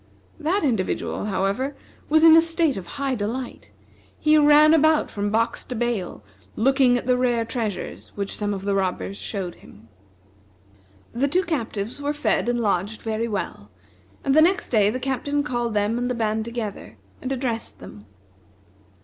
That 0.39 0.63
individual, 0.63 1.25
however, 1.25 1.75
was 2.09 2.23
in 2.23 2.35
a 2.35 2.41
state 2.41 2.75
of 2.75 2.87
high 2.97 3.13
delight. 3.13 3.69
He 4.17 4.35
ran 4.35 4.73
about 4.73 5.11
from 5.11 5.29
box 5.29 5.63
to 5.65 5.75
bale, 5.75 6.23
looking 6.55 6.97
at 6.97 7.05
the 7.05 7.15
rare 7.19 7.45
treasures 7.45 8.11
which 8.15 8.35
some 8.35 8.51
of 8.51 8.63
the 8.63 8.73
robbers 8.73 9.15
showed 9.17 9.53
him. 9.61 9.89
The 11.13 11.27
two 11.27 11.43
captives 11.43 12.01
were 12.01 12.13
fed 12.13 12.49
and 12.49 12.59
lodged 12.61 13.03
very 13.03 13.27
well; 13.27 13.69
and 14.23 14.33
the 14.33 14.41
next 14.41 14.69
day 14.69 14.89
the 14.89 14.99
Captain 14.99 15.43
called 15.43 15.75
them 15.75 15.99
and 15.99 16.09
the 16.09 16.15
band 16.15 16.45
together, 16.45 16.97
and 17.21 17.31
addressed 17.31 17.77
them. 17.77 18.07